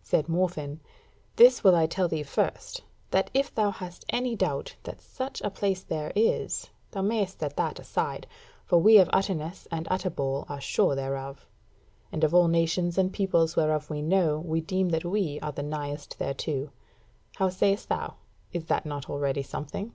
[0.00, 0.80] Said Morfinn:
[1.36, 5.50] "This will I tell thee first: that if thou hast any doubt that such a
[5.50, 8.26] place there is, thou mayst set that aside;
[8.64, 11.46] for we of Utterness and Utterbol are sure thereof;
[12.10, 15.62] and of all nations and peoples whereof we know, we deem that we are the
[15.62, 16.70] nighest thereto.
[17.36, 18.14] How sayest thou,
[18.54, 19.92] is that not already something?"